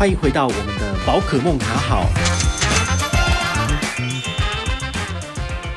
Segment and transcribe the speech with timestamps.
[0.00, 2.06] 欢迎回到我们的宝可梦卡好。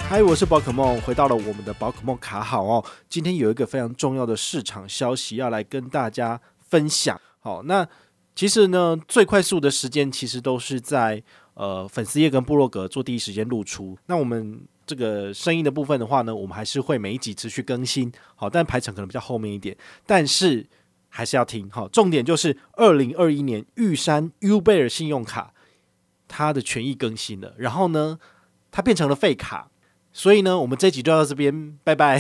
[0.08, 2.86] 嗨，我是宝可梦，回到了我们的宝可梦卡好哦。
[3.10, 7.20] 今天有一个非常重要的市场消息要来跟大家分享。
[7.42, 7.86] 好，那
[8.34, 11.22] 其实呢，最快速的时间其实都是在
[11.56, 13.98] 呃粉丝页跟部落格做第一时间露出。
[14.06, 18.10] 那我们这个声音的部分的话呢，我们还是会每一集持续更新。
[18.36, 20.66] 好，但排程可能比较后面一点，但是。
[21.16, 25.54] 还是要听哈，重点就是二零二一年玉山 U 贝尔信用卡
[26.28, 28.18] 它的权益更新了，然后呢，
[28.72, 29.70] 它变成了废卡，
[30.12, 32.20] 所以呢，我们这集就到这边，拜拜，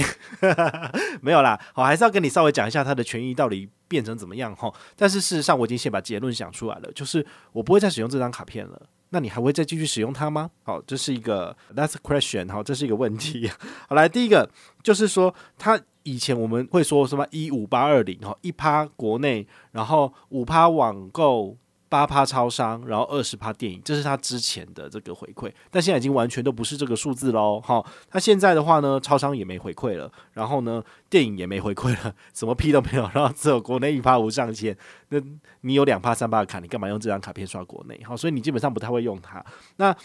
[1.21, 4.71] 没有啦，好，还是要跟你稍微讲一下它的权益到底变成怎么样哈。
[4.95, 8.79] 但是事实上，我已经先把结论讲出来了，就是我不会再使用这张卡片了。
[9.09, 10.51] 那你还会再继续使用它吗？
[10.61, 13.49] 好，这是一个 That's a question，好，这是一个问题。
[13.89, 14.47] 好，来第一个
[14.83, 15.81] 就是说它。
[16.03, 21.57] 以前我们会说什么一五八二零哈，一趴国内，然后五趴网购，
[21.89, 27.85] 八趴超商，然后二十趴电影，这是他之前的这个回馈，但现在已经完全都不是这个数字喽哈。
[28.09, 34.75] 他现在的话呢，超商也没回馈了，然后呢，电影也没回馈了，什么屁都没有，然后只有国内一趴无上限。
[35.09, 35.19] 那
[35.61, 38.01] 你有两趴三趴的卡，你干嘛用这张卡片刷国内？
[38.03, 39.45] 好，所以你基本上不太会用它。
[39.77, 39.95] 那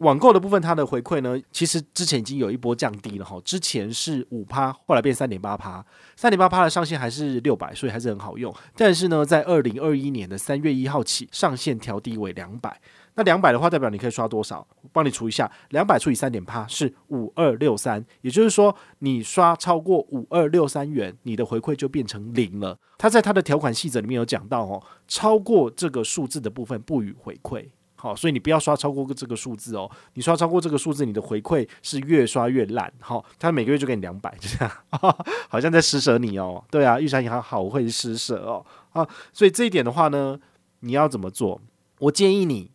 [0.00, 3.38] 网购的部分，它的回馈呢，其实之前已经有一波降低了哈。
[3.44, 5.84] 之前是五趴，后来变三点八趴，
[6.16, 8.54] 三点八趴的上限还是六百，所以还是很好用。
[8.74, 12.80] 但是呢，在二零二一年的三月一号起，上限调低为两百。
[13.14, 14.66] 那两百的话，代表你可以刷多少？
[14.80, 22.78] 我帮你除一下，两百除以三点八是五二六三，也就是说，你刷超过五二六三元，你的回馈就变成零了。
[22.96, 27.66] 它在它的条款细则里面有讲到哦，超过这个数字的部分不予回馈。
[28.00, 29.90] 好，所以你不要刷超过这个数字哦。
[30.14, 32.90] 你刷超过这个数字，你的回馈是越刷越烂。
[32.98, 34.72] 好，他每个月就给你两百，就这样，
[35.50, 36.64] 好像在施舍你哦。
[36.70, 38.64] 对啊，玉山银行好会施舍哦。
[38.92, 40.40] 啊，所以这一点的话呢，
[40.80, 41.60] 你要怎么做？
[41.98, 42.70] 我建议你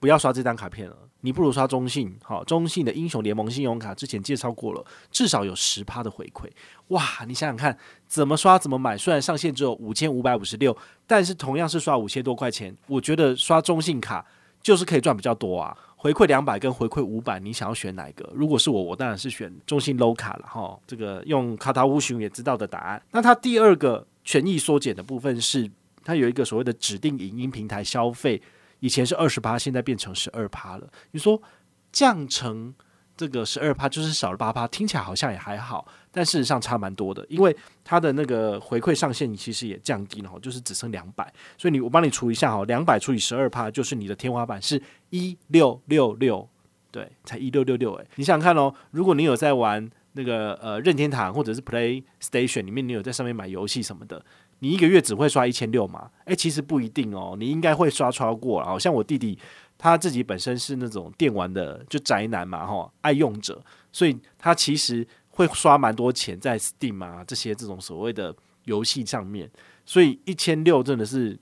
[0.00, 2.16] 不要刷这张卡片了，你不如刷中信。
[2.24, 6.48] 好，中信的英雄联盟信用卡之前介绍过了，至少有十趴的回馈。
[6.88, 7.76] 哇，你想想看，
[8.06, 10.74] 怎么刷怎么买，虽然上限只有五千五百五十六，
[11.06, 14.24] 但是同样是刷五千多块钱，我觉得刷中信卡。
[14.62, 18.30] 就是可以赚比较多啊，回馈两百跟回馈五百，你想要选哪一个？
[18.34, 20.78] 如果是我，我当然是选中信 Low 卡了哈。
[20.86, 23.02] 这个用卡塔乌熊也知道的答案。
[23.10, 25.70] 那它第二个权益缩减的部分是，
[26.04, 28.40] 它有一个所谓的指定影音平台消费，
[28.80, 30.88] 以前是二十趴，现在变成十二趴了。
[31.10, 31.42] 你说
[31.90, 32.74] 降成？
[33.16, 46.48] 这个十二趴就是少了八趴，听起来好像也还好，但事实上差蛮多的，因为它的那个回馈上限其实也降低了，就是只剩两百，所以你我帮你除一下哈，两百除以十二趴就是你的天花板是一六六六，
[46.90, 54.24] 对，才一六六六诶，你想想看哦，如果你有在玩那个呃任天堂或者是 PlayStation 里面，你有在上面买游戏什么的，
[54.58, 56.10] 你一个月只会刷一千六吗？
[56.24, 59.38] 诶，其实不一定哦，你应该会刷超过，好像我弟弟。
[59.82, 63.60] 他自己本身是那种电玩的，就宅男嘛，哈，爱用者，
[63.90, 68.32] 所以他其实会刷蛮多钱在 Steam 啊这些这种所谓的
[68.66, 69.50] 游戏上面，
[69.84, 71.36] 所以一千六真的是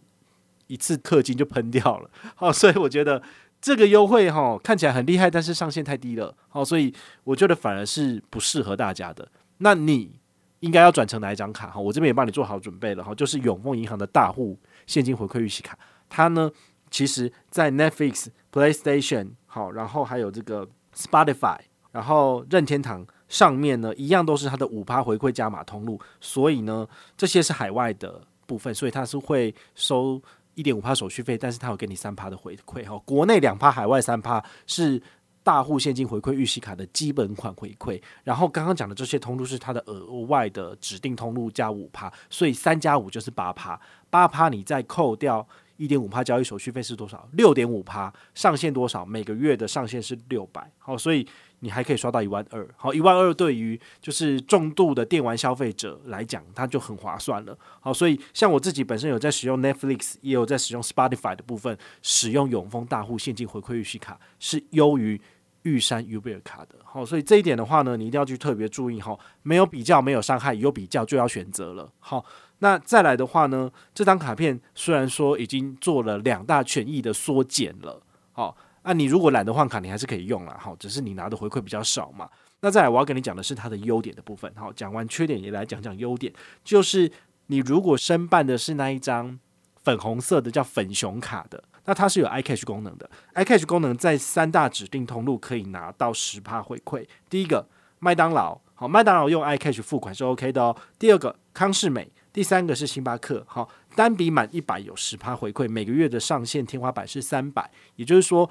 [0.68, 3.22] 一次氪金就喷掉了，好，所以我觉得
[3.60, 6.90] 这个优惠哈看起来很厉害，但是上限太低了，好，所以
[7.24, 9.28] 我觉得反而是不适合大家的。
[9.58, 10.18] 那你
[10.60, 11.66] 应该要转成哪一张卡？
[11.66, 16.50] 哈，我这边也帮你做好准备了，哈，就是永丰银行的大户现金回馈预习卡，它呢。
[16.90, 21.56] 其实，在 Netflix、PlayStation 好，然后还有这个 Spotify，
[21.92, 26.00] 然后任天堂上面呢，一样都是它的五趴回馈加码通路。
[26.20, 26.86] 所以呢，
[27.16, 30.20] 这些是海外的部分，所以它是会收
[30.54, 32.84] 一点五趴手续费，但是它会给你三趴的回馈。
[32.84, 35.00] 哈，国内两趴，海外三趴是
[35.44, 38.02] 大户现金回馈预习卡的基本款回馈。
[38.24, 43.80] 然后刚刚讲的这些通路是它的额外的指定通路加五趴，所以三加五就是八趴。
[44.10, 45.46] 八趴你再扣掉。
[45.80, 47.26] 一点五趴交易手续费是多少？
[47.32, 49.02] 六点五趴上限多少？
[49.02, 50.70] 每个月的上限是六百。
[50.76, 51.26] 好，所以
[51.60, 52.68] 你还可以刷到一万二。
[52.76, 57.56] 好，一万二对于就是重度的电玩消费者来讲，它就很划算了。
[57.80, 65.18] 好，所以像我自己本身有在使用 Netflix，也有在使用 Spotify 的部分，使用永丰大户现金回馈预习卡是优于
[65.62, 66.74] 玉山 U 贝尔卡的。
[66.84, 69.00] 好，所以这一点的话呢，你一定要去特别注意。
[69.00, 71.90] 哈，没有比较没有伤害，有比较就要选择了。
[71.98, 72.22] 好。
[72.60, 78.00] 那再来的话呢，这张卡片虽然说已经做了两大权益的缩减了，
[78.32, 82.28] 好，那你如果懒得换卡，你还是可以用了，好，只是你拿的回馈比较少嘛。
[82.60, 86.30] 那再来，我要跟你讲的是它的优点的部分，好，讲完缺点也来讲讲优点，
[86.62, 87.10] 就是
[87.46, 89.38] 你如果申办的是那一张
[89.82, 97.06] 粉红色的叫粉熊卡的，那它是有 iCash 功能的，iCash 功能在三大指定通路可以拿到十趴回馈。
[97.30, 97.66] 第一个
[98.00, 100.76] 麦当劳，好，麦当劳用 iCash 付款是 OK 的哦。
[100.98, 102.12] 第二个康是美。
[102.32, 108.48] 第三个是星巴克，好，单笔满一百有十趴回馈，每个月的上限天花板是三百，也就是说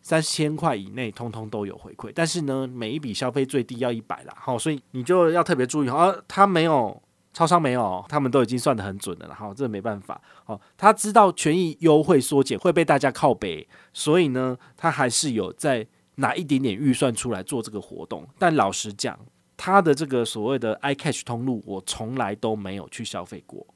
[0.00, 7.02] 三千块以内通通都有回馈，但是呢，每一笔消费最低要一百啦，好，所以你就要特别注意，啊，他没有
[7.34, 15.86] 超商没有，他们都已经算得很准的了，好，这没办法，好，他知道权益优惠缩减会被大家靠北，所以呢，他还是有在
[16.16, 19.18] 拿一点点预算出来做这个活动，但老实讲。
[19.64, 23.66] 他的这个所谓的 iCash 通路，我从来都没有去消费过。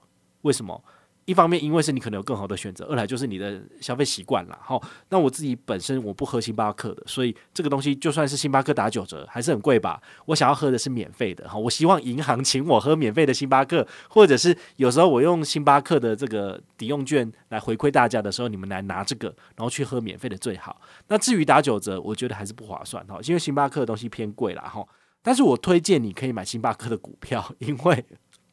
[0.43, 0.85] 为什么？
[1.25, 4.59] 一方面，因为是你可能有更好的选择；二来就是你的消费习惯了。
[4.61, 9.99] 好，那我自己本身我不喝星巴克的，所以这个东西就算是星巴克打九折，还是很贵吧。
[10.27, 11.49] 我想要喝的是免费的。
[11.49, 20.79] 好，我希望银行请我喝免费的星巴克，或者是有时候我用星巴克的这个抵用券来回馈大家的时候，你们来拿这个，然后去喝免费的最好。
[21.09, 24.63] 那至于打九折，我觉得还是不划算哈，因为星巴克的东西偏贵啦。
[24.63, 24.87] 哈。
[25.23, 28.05] 但是我推荐你可以买星巴克的股票， 因为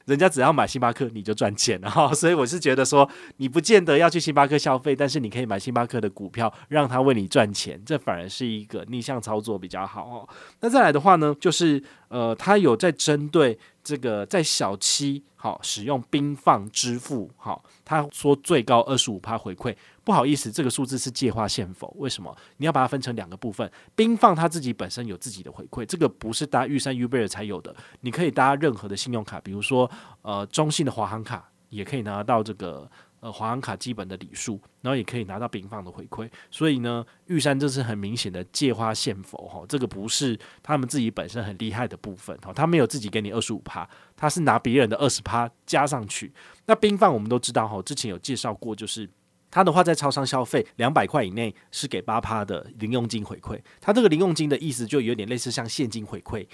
[0.06, 10.30] 人家只要买星巴克你就赚钱然后， 所以我是觉得说你不见得要去星巴克消费，但是你可以买星巴克的股票，让他为你赚钱，这反而是一个逆向操作比较好哦。
[10.62, 11.84] 那再来的话呢，就是
[12.16, 19.76] 呃，他有在针对这个在小七好使用冰放支付好，他说最高二十五趴回馈。
[20.02, 21.94] 不好意思，这个数字是介化现否？
[22.00, 22.34] 为什么？
[22.56, 23.70] 你要把它分成两个部分。
[23.98, 27.76] 冰放它自己本身有自己的回馈，这个不是搭玉山 Uber 才有的。
[28.00, 29.92] 你可以搭任何的信用卡，比如说
[30.22, 32.90] 呃中信的华航卡，也可以拿到这个
[33.26, 36.30] 呃华航卡基本的礼数，然后也可以拿到冰放的回馈。
[36.52, 46.32] 所以呢，玉山这是很明显的借花献佛哈，这个不是他们自己本身很厉害的部分哈，他没有自己给你二十五趴，他是拿别人的二十趴加上去。
[46.68, 49.10] 那冰放我们都知道哈，之前有介绍过，就是。
[49.52, 56.46] 他的话在超商消费两百块以内是给八趴的零用金回馈，他这个零用金的意思就有点类似像现金回馈，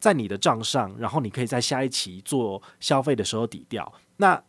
[0.00, 3.92] 在你的账上，然后你可以在下一期做消费的时候抵掉。
[4.16, 4.42] 那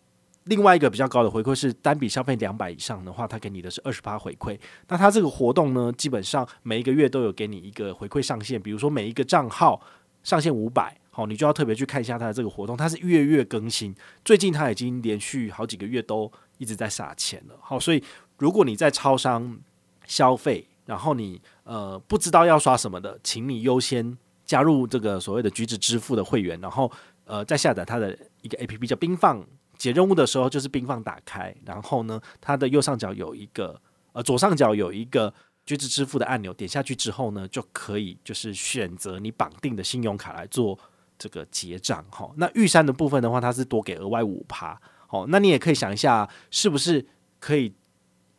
[0.45, 4.59] 另外一个比较高的回馈是单笔消费两百以上的话，他给你的是二十八回馈。
[4.87, 9.81] 那他这个活动呢，基本上每一个月都有给你一个回馈上限，比如说每一个账号
[10.23, 13.95] 上限五百，好，你就要特别去看一下他的这个活动，它是月月更新，
[14.25, 16.31] 最近他已经连续好几个月都。
[16.59, 18.01] 一直在撒钱了，好，所以
[18.37, 19.57] 如果你在超商
[20.05, 26.89] 消费，然后你呃不知道要刷什么的，请你优先加入这个所谓的橘子支付的会员，然后
[27.25, 29.45] 呃再下载它的一个 APP 叫冰放，
[29.77, 33.79] 解任务的时候就是冰放打开，然后呢它的右上角有一个
[34.13, 35.33] 呃左上角有一个
[35.65, 40.77] 橘子支付的按钮，点下去之后呢就可以就是选择你绑定的信用卡来做
[41.17, 44.79] 这个结账，哈，那玉山的部分的话，它是多给额外五趴。
[45.09, 47.05] 哦，那你也可以想一下，是不是
[47.39, 47.71] 可以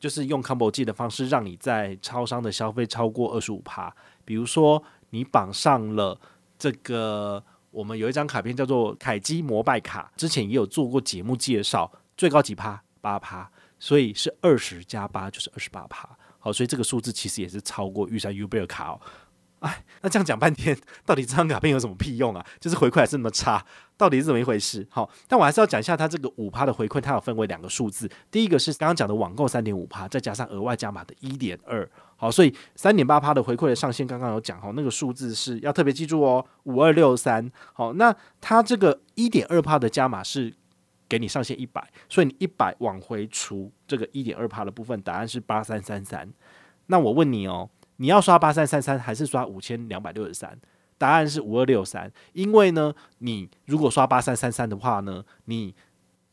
[0.01, 3.95] 就是用 Combo G 的方式，让你在超商的消费超过二十五趴？
[4.25, 6.21] 比如说，你绑上了
[6.59, 7.45] 这个，
[7.75, 12.81] 我们有一张卡片叫做凯基摩拜卡，之前也有做过节目介绍，最高几趴？
[13.01, 16.09] 八趴，所以是二十加八就是二十八趴。
[16.39, 19.01] 好，所以这个数字其实也是超过玉山 Uber 卡哦。
[19.59, 22.47] 哎，那这样讲半天，到底这张卡片有什么屁用啊？
[22.61, 23.65] 就是回馈还是那么差，
[23.97, 24.87] 到底是怎么一回事？
[24.91, 28.09] 好，但我还是要讲一下它这个五趴的回馈，它有分为两个数字。
[28.31, 31.91] 第一个是刚刚讲的网购三点五趴，再加上额外加码的一点二。
[32.17, 37.51] 好，所以三点八趴的回馈的上限刚刚有讲，好，那个数字是要特别记住哦，五二六三。
[37.73, 40.55] 好，那它这个一点二趴的加码是
[41.09, 46.33] 给你上限一百，所以你一百往回除这个一点二趴的部分，答案是八三三三。
[46.87, 47.71] 那我问你哦。
[47.99, 50.59] 你要刷八三三三还是刷五千两百六十三？
[50.99, 52.11] 答案是五二六三。
[52.33, 55.73] 因为呢，你如果刷八三三三的话呢，你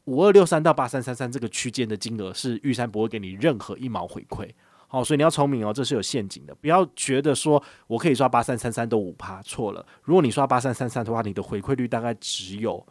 [0.05, 4.49] 五二六三到八三三三这个区间的金额是玉山不会给你任何一毛回馈。
[4.91, 6.53] 好，所以你要聪明哦，这是有陷阱的。
[6.55, 9.85] 不要觉得说我可以刷八三三三都五趴，错了。
[10.03, 12.85] 如果你刷八三三三的话，你的回馈率大概只有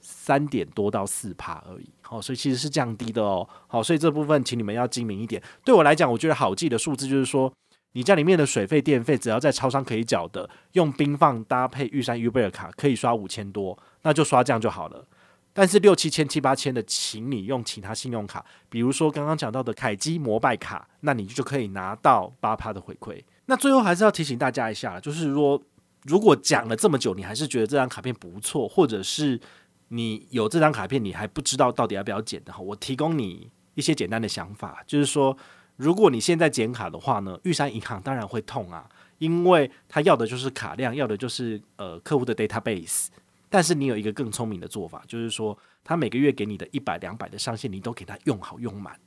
[0.00, 1.90] 三点多到四趴而已。
[2.02, 3.48] 好，所以其实是降低的哦。
[3.66, 5.42] 好，所以这部分请你们要精明一点。
[5.64, 7.52] 对我来讲，我觉得好记的数字就是说。
[7.96, 15.06] 你家里面的水费、电费，只要在超商可以缴的，用冰放搭配玉山 Uber 卡，可以刷五千多，那就刷这样就好了。
[15.54, 23.22] 但是六七千、七八千的，请你用其他信用卡，比如说刚刚讲到的凯基摩拜卡，那你就可以拿到八趴的回馈。
[23.46, 25.62] 那最后还是要提醒大家一下，就是说，
[26.02, 29.40] 如果讲了这么久，你还是觉得这张卡片不错，或者是
[29.88, 35.36] 你有这张卡片，你还不知道到底要不要剪的话，我提供你一些简单的想法，就是说。
[35.76, 43.08] 如果你现在剪卡的话呢，玉山银行当然会痛啊，因为他要的就是卡量，要的就是呃客户的 database。
[43.54, 48.98] 但是你有一个更聪明的做法，就是说他每个月给你的一百两百的上限，你都给他用好用满，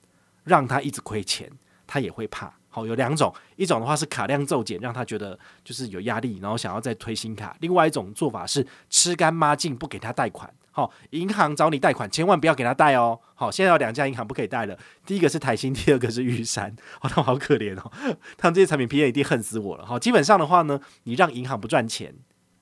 [0.45, 1.51] 让他一直亏钱，
[1.85, 2.53] 他也会怕。
[2.69, 10.49] 好，有两种，一种的话是卡量骤减，让他觉得就是有压力，然后想要再推新卡；另外一种做法是吃干抹净，不给他贷款。
[10.71, 13.19] 好，银行找你贷款，千万不要给他贷哦。
[13.35, 16.73] 好，现在有两家银行不可以贷了，第一个是台新，第二个是玉山。
[17.01, 17.91] 哦，他们好可怜哦，
[18.37, 19.85] 他们这些产品 PM 一定恨死我了。
[19.85, 22.15] 好，基本上的话呢，你让银行不赚钱，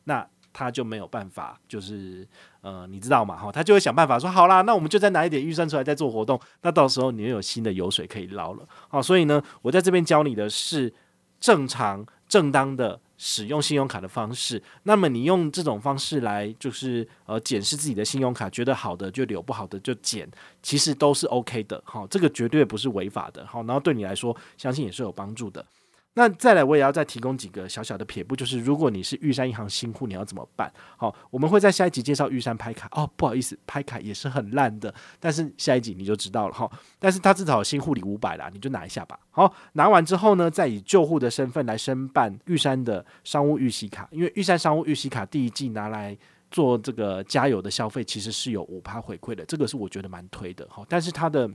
[0.06, 2.26] 那他就没有办法，就是
[2.62, 3.36] 呃，你知道嘛？
[3.36, 8.66] 哈，他就会想办法说，好啦，那我们就再拿一点预算出来再做活动，那到时候你又有新的油水可以捞了。
[8.88, 10.94] 好，所以呢，我在这边教你的是
[11.40, 13.02] 正常正当的。
[13.18, 20.30] 使用信用卡的方式，那么你用这种方式来就是呃检视自己的信用卡，觉得好的就留，不好的就减，
[20.62, 25.66] 其实都是 OK 的，好，这个绝对不是违法的，好，然后对你来说，相信也是有帮助的。
[26.18, 30.72] 那再来，我也要再提供几个小小的撇步，就是如果你是玉山银行新户，你要怎么办？
[30.96, 33.10] 好，我们会在下一集介绍玉山拍卡哦。
[33.18, 36.70] 不好意思，拍卡也是很烂的，但是下一集你就知道了哈。
[37.00, 39.20] 但是他至少新户里五百啦，你就拿一下吧。
[39.30, 46.18] 好，拿完之后呢，再以旧户的身份来申办玉山的商务预习卡，因为玉山商务预习卡第一季拿来
[46.50, 50.86] 做这个加油的消费，其实是有五趴回馈的，这个是我觉得蛮推的哈。
[50.88, 51.50] 但是它的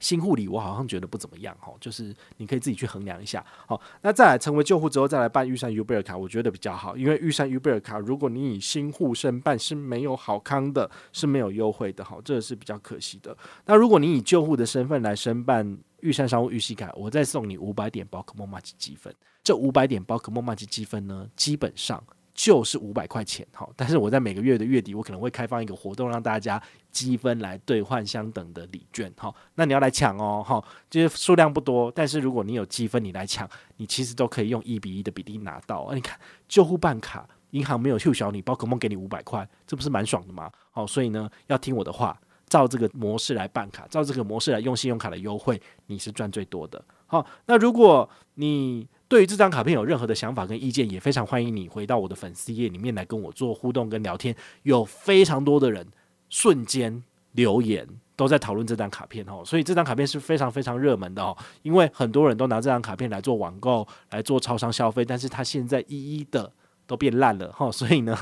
[0.00, 3.44] 新护理我好像觉得不怎么样哈，就是你可以自己去衡量一下。
[3.68, 13.36] 好，那再来成为旧户之后再来办预算 Uber 卡，我觉得比较好，因为预算 Uber 卡如果你以新户申办是没有好康的，是没有优惠的哈，这个是比较可惜的。
[13.66, 19.14] 那如果你以旧户的身份来申办预算商务预习卡，我再送你五百点宝可梦麻吉积分。
[19.44, 22.02] 这五百点宝可梦麻吉积分呢，基本上。
[22.42, 35.92] 就是五百块钱，哈，但是我在每个月的月底，我可能会开放一个活动，让大家积分来兑换相等的礼券，哈，那你要来抢哦，哈，就是数量不多，但是如果你有积分，你来抢，你其实都可以用一比一的比例拿到。
[35.92, 36.18] 你看
[36.48, 40.50] 旧户办卡，银行没有秀小你，宝可梦给你五百块，这不是蛮爽的吗？
[40.70, 42.18] 好，所以呢，要听我的话，
[42.48, 46.82] 照这个模式来办卡，照这个模式来用信用卡的优惠，你是赚最多的。
[47.06, 54.32] 好，那如果你对于这张卡片有任何的想法跟意见，也非常欢迎你回到我的粉丝页里面来跟我做互动跟聊天。
[54.62, 55.84] 有非常多的人
[56.28, 57.02] 瞬间
[57.32, 66.52] 留言都在讨论这张卡片哦，所以这张卡片是非常非常热门的哦，因为很多人都拿这张卡片来做网购、来做超商消费，但是它现在一一的
[66.86, 68.16] 都变烂了哈，所以呢，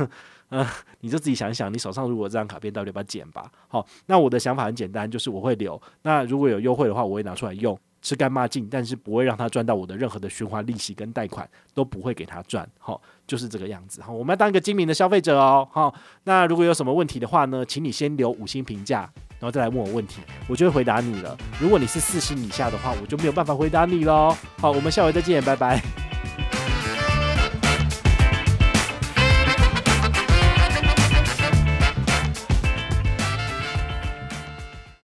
[0.49, 0.67] 嗯，
[1.01, 3.53] 你就自己想一想，你手上如果这张卡片到底要不要捡吧？
[3.69, 5.79] 好，那我的想法很简单，就是我会留。
[6.01, 7.79] 那如果有优惠的话，我会拿出来用。
[8.01, 21.37] 吃干抹净，但是不会让他赚到我的任何的循环利息跟贷款，都不会给他赚，好，就是这个样子，好，我们要当一个精明的消费者哦，好，那如果有什么问题的话呢，请你先留五星评价，然后再来问我问题，我就会回答你了。
[21.61, 24.37] 如果你是四星以下的话，我就没有办法回答你喽。
[24.59, 26.08] 好，我们下回再见，拜拜。